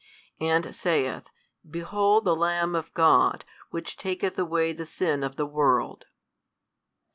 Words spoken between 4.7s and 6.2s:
the sin of the world.